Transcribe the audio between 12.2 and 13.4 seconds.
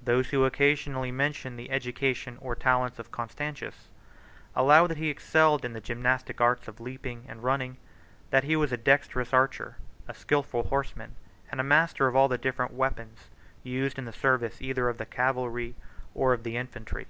the different weapons